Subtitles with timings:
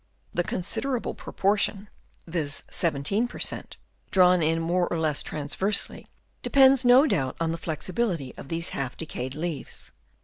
[0.33, 1.87] The considerable proportion,
[2.25, 3.77] viz., 17 per cent.,
[4.09, 6.07] drawn in more or less transversely
[6.41, 9.91] depends no doubt on the flexibility of these half decayed leaves.